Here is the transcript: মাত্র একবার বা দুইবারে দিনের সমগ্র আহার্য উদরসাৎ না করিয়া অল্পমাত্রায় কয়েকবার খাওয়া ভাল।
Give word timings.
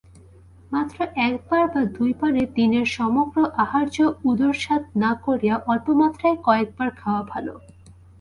মাত্র 0.71 0.97
একবার 1.27 1.63
বা 1.67 1.81
দুইবারে 1.95 2.43
দিনের 2.55 2.87
সমগ্র 2.97 3.37
আহার্য 3.57 3.97
উদরসাৎ 4.25 4.83
না 4.95 5.11
করিয়া 5.25 5.55
অল্পমাত্রায় 5.67 6.37
কয়েকবার 6.45 6.89
খাওয়া 6.95 7.23
ভাল। 7.23 7.45